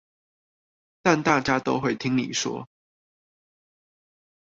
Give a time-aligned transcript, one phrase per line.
[1.03, 2.67] 但大家都會聽你說